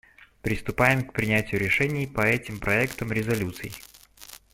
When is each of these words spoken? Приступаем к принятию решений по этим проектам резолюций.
Приступаем 0.41 1.05
к 1.05 1.13
принятию 1.13 1.61
решений 1.61 2.07
по 2.07 2.21
этим 2.21 2.57
проектам 2.59 3.11
резолюций. 3.11 3.71